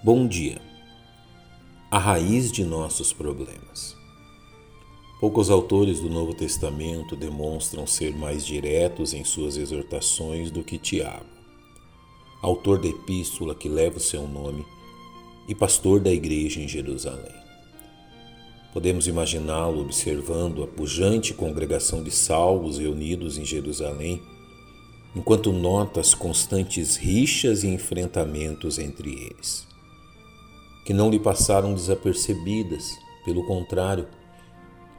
Bom 0.00 0.28
dia. 0.28 0.62
A 1.90 1.98
raiz 1.98 2.52
de 2.52 2.62
nossos 2.62 3.12
problemas. 3.12 3.96
Poucos 5.18 5.50
autores 5.50 5.98
do 5.98 6.08
Novo 6.08 6.32
Testamento 6.34 7.16
demonstram 7.16 7.84
ser 7.84 8.16
mais 8.16 8.46
diretos 8.46 9.12
em 9.12 9.24
suas 9.24 9.56
exortações 9.56 10.52
do 10.52 10.62
que 10.62 10.78
Tiago, 10.78 11.26
autor 12.40 12.80
da 12.80 12.86
epístola 12.86 13.56
que 13.56 13.68
leva 13.68 13.96
o 13.96 14.00
seu 14.00 14.28
nome 14.28 14.64
e 15.48 15.54
pastor 15.54 15.98
da 15.98 16.12
igreja 16.12 16.60
em 16.60 16.68
Jerusalém. 16.68 17.34
Podemos 18.72 19.08
imaginá-lo 19.08 19.80
observando 19.80 20.62
a 20.62 20.68
pujante 20.68 21.34
congregação 21.34 22.04
de 22.04 22.12
salvos 22.12 22.78
reunidos 22.78 23.36
em 23.36 23.44
Jerusalém, 23.44 24.22
enquanto 25.16 25.52
nota 25.52 25.98
as 25.98 26.14
constantes 26.14 26.94
rixas 26.94 27.64
e 27.64 27.66
enfrentamentos 27.66 28.78
entre 28.78 29.10
eles 29.10 29.67
que 30.88 30.94
não 30.94 31.10
lhe 31.10 31.20
passaram 31.20 31.74
desapercebidas, 31.74 32.98
pelo 33.22 33.44
contrário, 33.44 34.08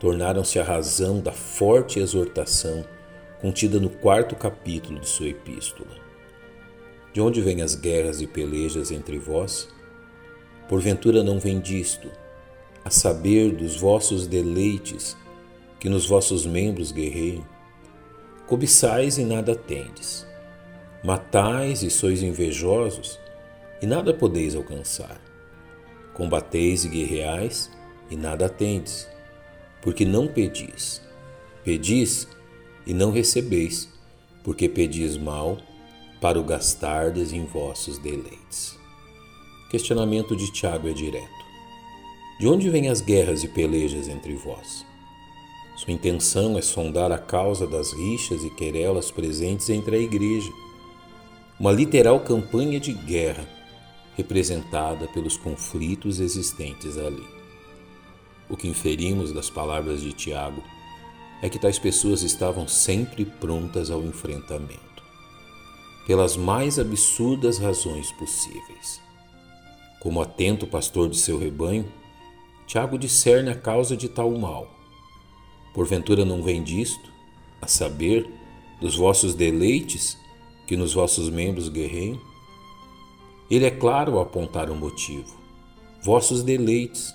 tornaram-se 0.00 0.58
a 0.58 0.64
razão 0.64 1.20
da 1.20 1.30
forte 1.30 2.00
exortação 2.00 2.84
contida 3.40 3.78
no 3.78 3.88
quarto 3.88 4.34
capítulo 4.34 4.98
de 4.98 5.08
sua 5.08 5.28
epístola. 5.28 5.92
De 7.12 7.20
onde 7.20 7.40
vêm 7.40 7.62
as 7.62 7.76
guerras 7.76 8.20
e 8.20 8.26
pelejas 8.26 8.90
entre 8.90 9.16
vós? 9.16 9.68
Porventura 10.68 11.22
não 11.22 11.38
vem 11.38 11.60
disto, 11.60 12.10
a 12.84 12.90
saber 12.90 13.54
dos 13.54 13.76
vossos 13.76 14.26
deleites 14.26 15.16
que 15.78 15.88
nos 15.88 16.04
vossos 16.04 16.44
membros 16.44 16.90
guerreiam? 16.90 17.46
Cobiçais 18.48 19.18
e 19.18 19.24
nada 19.24 19.54
tendes, 19.54 20.26
matais 21.04 21.84
e 21.84 21.90
sois 21.90 22.24
invejosos 22.24 23.20
e 23.80 23.86
nada 23.86 24.12
podeis 24.12 24.56
alcançar. 24.56 25.35
Combateis 26.16 26.86
e 26.86 26.88
guerreais, 26.88 27.70
e 28.10 28.16
nada 28.16 28.48
tendes, 28.48 29.06
porque 29.82 30.02
não 30.02 30.26
pedis. 30.26 31.02
Pedis 31.62 32.26
e 32.86 32.94
não 32.94 33.10
recebeis, 33.10 33.86
porque 34.42 34.66
pedis 34.66 35.18
mal, 35.18 35.58
para 36.18 36.40
o 36.40 36.42
gastardes 36.42 37.34
em 37.34 37.44
vossos 37.44 37.98
deleites. 37.98 38.78
Questionamento 39.70 40.34
de 40.34 40.50
Tiago 40.50 40.88
é 40.88 40.94
direto. 40.94 41.44
De 42.40 42.48
onde 42.48 42.70
vêm 42.70 42.88
as 42.88 43.02
guerras 43.02 43.44
e 43.44 43.48
pelejas 43.48 44.08
entre 44.08 44.34
vós? 44.36 44.86
Sua 45.76 45.92
intenção 45.92 46.56
é 46.56 46.62
sondar 46.62 47.12
a 47.12 47.18
causa 47.18 47.66
das 47.66 47.92
rixas 47.92 48.42
e 48.42 48.48
querelas 48.48 49.10
presentes 49.10 49.68
entre 49.68 49.96
a 49.96 49.98
igreja. 49.98 50.50
Uma 51.60 51.72
literal 51.72 52.20
campanha 52.20 52.80
de 52.80 52.94
guerra 52.94 53.55
representada 54.16 55.06
pelos 55.08 55.36
conflitos 55.36 56.20
existentes 56.20 56.96
ali. 56.96 57.26
O 58.48 58.56
que 58.56 58.66
inferimos 58.66 59.32
das 59.32 59.50
palavras 59.50 60.00
de 60.00 60.12
Tiago 60.12 60.62
é 61.42 61.48
que 61.48 61.58
tais 61.58 61.78
pessoas 61.78 62.22
estavam 62.22 62.66
sempre 62.66 63.24
prontas 63.24 63.90
ao 63.90 64.02
enfrentamento, 64.02 65.02
pelas 66.06 66.36
mais 66.36 66.78
absurdas 66.78 67.58
razões 67.58 68.10
possíveis. 68.12 69.00
Como 70.00 70.20
atento 70.20 70.66
pastor 70.66 71.10
de 71.10 71.16
seu 71.16 71.38
rebanho, 71.38 71.92
Tiago 72.66 72.98
discerne 72.98 73.50
a 73.50 73.54
causa 73.54 73.96
de 73.96 74.08
tal 74.08 74.30
mal. 74.30 74.68
Porventura 75.74 76.24
não 76.24 76.42
vem 76.42 76.62
disto, 76.62 77.12
a 77.60 77.66
saber, 77.66 78.28
dos 78.80 78.96
vossos 78.96 79.34
deleites 79.34 80.18
que 80.66 80.76
nos 80.76 80.94
vossos 80.94 81.28
membros 81.28 81.68
guerreiam? 81.68 82.20
Ele 83.50 83.64
é 83.64 83.70
claro 83.70 84.14
ao 84.14 84.22
apontar 84.22 84.70
o 84.70 84.74
motivo. 84.74 85.36
Vossos 86.02 86.42
deleites, 86.42 87.14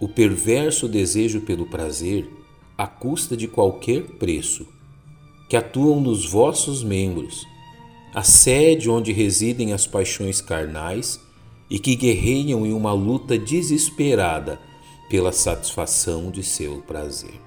o 0.00 0.08
perverso 0.08 0.88
desejo 0.88 1.42
pelo 1.42 1.66
prazer, 1.66 2.28
à 2.76 2.86
custa 2.86 3.36
de 3.36 3.46
qualquer 3.46 4.02
preço, 4.02 4.66
que 5.48 5.56
atuam 5.56 6.00
nos 6.00 6.26
vossos 6.26 6.82
membros, 6.82 7.46
a 8.12 8.22
sede 8.22 8.90
onde 8.90 9.12
residem 9.12 9.72
as 9.72 9.86
paixões 9.86 10.40
carnais 10.40 11.20
e 11.70 11.78
que 11.78 11.94
guerreiam 11.94 12.66
em 12.66 12.72
uma 12.72 12.92
luta 12.92 13.38
desesperada 13.38 14.60
pela 15.08 15.30
satisfação 15.30 16.30
de 16.30 16.42
seu 16.42 16.80
prazer. 16.82 17.40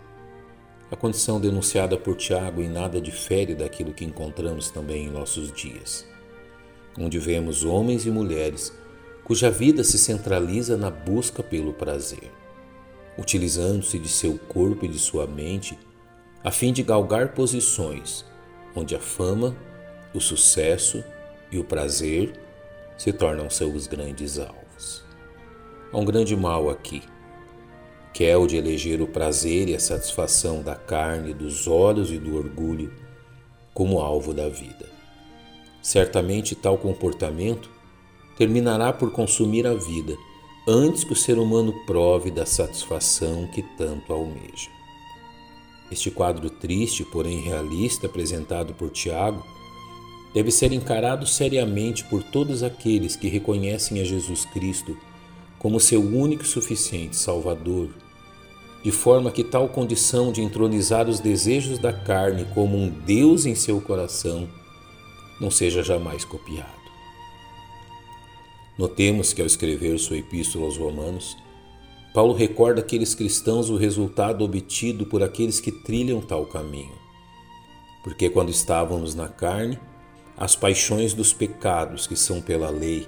A 0.90 0.96
condição 0.96 1.42
denunciada 1.42 1.98
por 1.98 2.16
Tiago 2.16 2.62
em 2.62 2.70
nada 2.70 3.02
difere 3.02 3.54
daquilo 3.54 3.94
que 3.94 4.06
encontramos 4.06 4.70
também 4.70 5.06
em 5.06 5.10
nossos 5.10 5.52
dias 5.52 6.06
onde 6.98 7.20
vemos 7.20 7.64
homens 7.64 8.06
e 8.06 8.12
mulheres 8.12 8.74
cuja 9.24 9.52
vida 9.52 9.84
se 9.84 9.98
centraliza 9.98 10.78
na 10.78 10.90
busca 10.90 11.44
pelo 11.44 11.74
prazer, 11.74 12.32
utilizando-se 13.18 14.00
de 14.00 14.08
seu 14.08 14.40
corpo 14.48 14.86
e 14.86 14.88
de 14.88 14.98
sua 14.98 15.28
mente 15.28 15.78
a 16.44 16.50
fim 16.50 16.72
de 16.72 16.82
galgar 16.82 17.34
posições 17.34 18.26
onde 18.74 18.96
a 18.96 19.00
fama, 19.00 19.56
o 20.14 20.22
sucesso 20.22 21.04
e 21.52 21.58
o 21.58 21.64
prazer 21.64 22.34
se 22.98 23.12
tornam 23.12 23.50
seus 23.50 23.88
grandes 23.88 24.40
alvos. 24.40 25.04
Há 25.92 25.98
um 25.98 26.06
grande 26.06 26.36
mal 26.36 26.70
aqui, 26.70 27.02
que 28.14 28.24
é 28.24 28.38
o 28.38 28.48
de 28.48 28.58
eleger 28.58 29.02
o 29.02 29.08
prazer 29.08 29.68
e 29.70 29.76
a 29.76 29.80
satisfação 29.80 30.62
da 30.62 30.76
carne, 30.76 31.34
dos 31.34 31.68
olhos 31.68 32.12
e 32.12 32.18
do 32.18 32.36
orgulho 32.36 32.94
como 33.74 34.00
alvo 34.00 34.34
da 34.34 34.48
vida. 34.48 34.97
Certamente 35.88 36.54
tal 36.54 36.78
comportamento 36.78 37.70
terminará 38.38 38.92
por 38.92 39.10
consumir 39.10 39.66
a 39.66 39.74
vida 39.74 40.18
antes 40.68 41.06
que 41.06 41.14
o 41.14 41.16
ser 41.16 41.40
humano 41.40 41.74
prove 41.86 42.30
da 42.30 42.46
satisfação 42.46 43.48
que 43.48 43.62
tanto 43.78 44.12
almeja. 44.12 44.70
Este 45.90 46.12
quadro 46.12 46.50
triste, 46.50 47.06
porém 47.06 47.40
realista, 47.40 48.06
apresentado 48.06 48.74
por 48.74 48.90
Tiago, 48.90 49.42
deve 50.34 50.52
ser 50.52 50.74
encarado 50.74 51.26
seriamente 51.26 52.04
por 52.04 52.22
todos 52.22 52.64
aqueles 52.64 53.16
que 53.16 53.30
reconhecem 53.30 54.02
a 54.02 54.04
Jesus 54.04 54.44
Cristo 54.44 54.98
como 55.58 55.80
seu 55.80 56.02
único 56.02 56.44
e 56.44 56.48
suficiente 56.48 57.16
Salvador, 57.16 57.88
de 58.84 58.92
forma 58.92 59.32
que 59.32 59.42
tal 59.42 59.70
condição 59.70 60.34
de 60.34 60.42
entronizar 60.42 61.08
os 61.08 61.22
desejos 61.22 61.80
da 61.80 61.94
carne 61.94 62.46
como 62.54 62.76
um 62.76 62.90
Deus 62.90 63.46
em 63.46 63.56
seu 63.56 63.80
coração 63.80 64.50
não 65.40 65.52
seja 65.52 65.84
jamais 65.84 66.26
copiado. 66.26 66.88
Notemos 68.78 69.34
que 69.34 69.42
ao 69.42 69.48
escrever 69.48 69.98
sua 69.98 70.18
epístola 70.18 70.66
aos 70.66 70.78
Romanos, 70.78 71.36
Paulo 72.14 72.34
recorda 72.34 72.82
àqueles 72.82 73.16
cristãos 73.16 73.70
o 73.70 73.78
resultado 73.78 74.44
obtido 74.44 75.06
por 75.06 75.24
aqueles 75.24 75.60
que 75.60 75.72
trilham 75.72 76.22
tal 76.22 76.46
caminho. 76.46 76.96
Porque 78.04 78.30
quando 78.30 78.50
estávamos 78.50 79.16
na 79.16 79.28
carne, 79.28 79.80
as 80.36 80.56
paixões 80.56 81.14
dos 81.14 81.34
pecados 81.34 82.06
que 82.06 82.16
são 82.16 82.42
pela 82.42 82.70
lei 82.70 83.08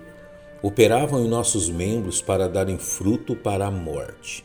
operavam 0.62 1.24
em 1.24 1.28
nossos 1.28 1.70
membros 1.70 2.22
para 2.22 2.50
darem 2.50 2.78
fruto 2.78 3.36
para 3.36 3.68
a 3.68 3.72
morte. 3.72 4.44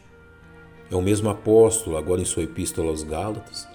É 0.91 0.95
o 0.95 1.03
mesmo 1.03 1.29
apóstolo, 1.29 1.97
agora 1.97 2.21
em 2.21 2.27
sua 2.27 2.45
epístola 2.45 2.91
aos 2.91 3.03
Gálatas, 3.03 3.67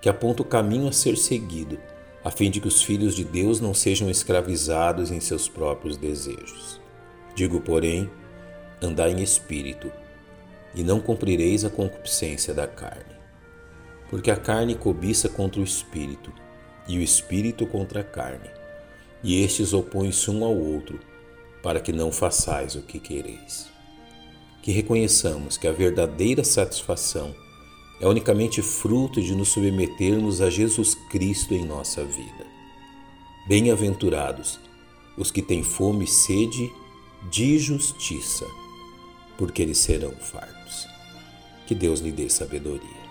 que 0.00 0.08
aponta 0.08 0.42
o 0.42 0.46
caminho 0.46 0.88
a 0.88 0.92
ser 0.92 1.16
seguido 1.16 1.78
a 2.26 2.30
fim 2.32 2.50
de 2.50 2.60
que 2.60 2.66
os 2.66 2.82
filhos 2.82 3.14
de 3.14 3.22
Deus 3.22 3.60
não 3.60 3.72
sejam 3.72 4.10
escravizados 4.10 5.12
em 5.12 5.20
seus 5.20 5.48
próprios 5.48 5.96
desejos. 5.96 6.80
Digo, 7.36 7.60
porém, 7.60 8.10
andai 8.82 9.12
em 9.12 9.22
espírito, 9.22 9.92
e 10.74 10.82
não 10.82 10.98
cumprireis 10.98 11.64
a 11.64 11.70
concupiscência 11.70 12.52
da 12.52 12.66
carne. 12.66 13.14
Porque 14.10 14.28
a 14.28 14.36
carne 14.36 14.74
cobiça 14.74 15.28
contra 15.28 15.60
o 15.60 15.64
espírito, 15.64 16.32
e 16.88 16.98
o 16.98 17.00
espírito 17.00 17.64
contra 17.64 18.00
a 18.00 18.04
carne, 18.04 18.50
e 19.22 19.40
estes 19.44 19.72
opõem-se 19.72 20.28
um 20.28 20.44
ao 20.44 20.56
outro, 20.56 20.98
para 21.62 21.78
que 21.78 21.92
não 21.92 22.10
façais 22.10 22.74
o 22.74 22.82
que 22.82 22.98
quereis. 22.98 23.68
Que 24.62 24.72
reconheçamos 24.72 25.56
que 25.56 25.68
a 25.68 25.72
verdadeira 25.72 26.42
satisfação 26.42 27.32
é 28.00 28.06
unicamente 28.06 28.60
fruto 28.60 29.22
de 29.22 29.34
nos 29.34 29.48
submetermos 29.48 30.40
a 30.40 30.50
Jesus 30.50 30.94
Cristo 30.94 31.54
em 31.54 31.64
nossa 31.64 32.04
vida. 32.04 32.46
Bem-aventurados 33.46 34.60
os 35.16 35.30
que 35.30 35.40
têm 35.40 35.62
fome 35.62 36.04
e 36.04 36.08
sede 36.08 36.70
de 37.30 37.58
justiça, 37.58 38.46
porque 39.38 39.62
eles 39.62 39.78
serão 39.78 40.12
fartos. 40.12 40.86
Que 41.66 41.74
Deus 41.74 42.00
lhe 42.00 42.12
dê 42.12 42.28
sabedoria. 42.28 43.05